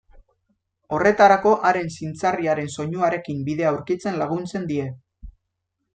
Horretarako 0.97 1.51
haren 1.71 1.93
zintzarriaren 1.97 2.73
soinuarekin 2.79 3.47
bidea 3.51 3.69
aurkitzen 3.75 4.21
laguntzen 4.23 4.67
die. 4.73 4.93